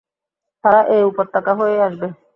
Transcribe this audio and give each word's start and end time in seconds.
তারা 0.63 0.81
এ 0.89 0.97
উপত্যকা 1.11 1.51
হয়েই 1.59 1.83
আসবে। 1.87 2.07